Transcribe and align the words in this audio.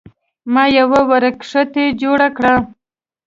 ما 0.53 0.63
یوه 0.77 1.01
وړه 1.09 1.31
کښتۍ 1.39 1.87
جوړه 2.01 2.27
کړه. 2.37 2.55